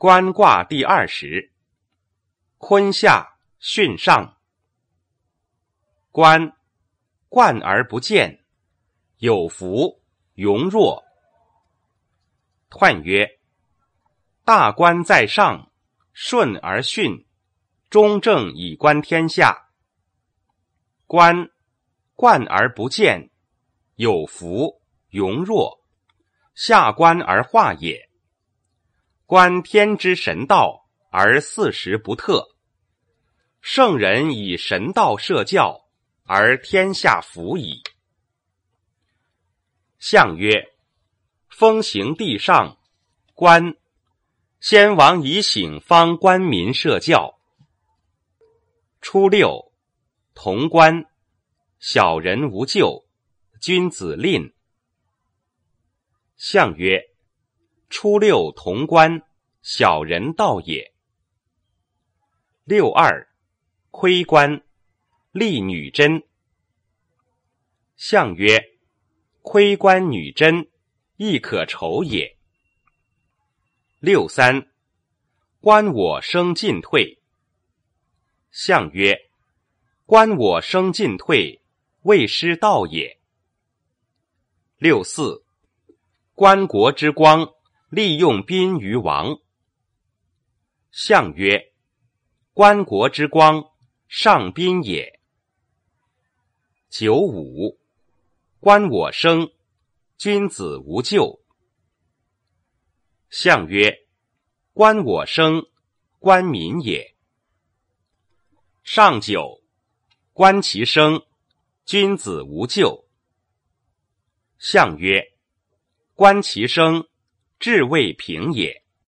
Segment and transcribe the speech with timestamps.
[0.00, 1.50] 官卦第二十，
[2.58, 4.38] 坤下巽上。
[6.12, 6.56] 官，
[7.28, 8.44] 冠而不见，
[9.16, 10.00] 有福，
[10.36, 11.02] 容弱。
[12.70, 13.40] 彖曰：
[14.44, 15.72] 大官在上，
[16.12, 17.26] 顺而巽，
[17.90, 19.70] 中正以观天下。
[21.08, 21.50] 官，
[22.14, 23.30] 冠而不见，
[23.96, 24.80] 有福，
[25.10, 25.84] 容弱。
[26.54, 28.07] 下官而化也。
[29.28, 32.56] 观天之神道而四时不特。
[33.60, 35.84] 圣人以神道设教。
[36.30, 37.82] 而天下服矣。
[39.98, 40.74] 象曰：
[41.48, 42.78] 风行地上，
[43.34, 43.74] 官。
[44.60, 47.38] 先王以醒方官民社教。
[49.00, 49.72] 初六，
[50.34, 51.06] 潼关，
[51.78, 53.06] 小人无咎，
[53.58, 54.52] 君子吝。
[56.36, 57.02] 象曰：
[57.88, 59.22] 初六，潼关，
[59.70, 60.94] 小人道也。
[62.64, 63.28] 六二，
[63.90, 64.62] 窥关。
[65.30, 66.22] 立女贞。
[67.94, 68.78] 象曰：
[69.42, 70.70] 窥观女贞，
[71.16, 72.38] 亦可酬也。
[74.00, 74.70] 六三，
[75.60, 77.20] 观我生进退。
[78.50, 79.28] 象曰：
[80.06, 81.60] 观我生进退，
[82.04, 83.20] 未失道也。
[84.78, 85.44] 六四，
[86.32, 87.52] 观国之光，
[87.90, 89.38] 利用宾于王。
[90.90, 91.72] 象曰：
[92.54, 93.70] 观国之光，
[94.08, 95.20] 上宾也。
[96.88, 97.78] 九五，
[98.58, 99.52] 观我生，
[100.16, 101.40] 君子无咎。
[103.28, 104.06] 象曰：
[104.72, 105.66] 观我生，
[106.18, 107.14] 观民也。
[108.82, 109.62] 上九，
[110.32, 111.22] 观其生，
[111.84, 113.04] 君子无咎。
[114.58, 115.34] 象曰：
[116.14, 117.06] 观其生，
[117.60, 118.82] 志未平也。